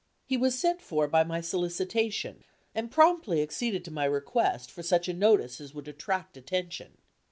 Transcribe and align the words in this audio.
He 0.25 0.35
was 0.35 0.57
sent 0.57 0.81
for 0.81 1.07
by 1.07 1.23
my 1.23 1.41
solicitation, 1.41 2.43
and 2.73 2.89
promptly 2.89 3.43
acceded 3.43 3.85
to 3.85 3.91
my 3.91 4.05
request 4.05 4.71
for 4.71 4.81
such 4.81 5.07
a 5.07 5.13
notice 5.13 5.61
as 5.61 5.75
would 5.75 5.87
attract 5.87 6.35
attention. 6.35 6.97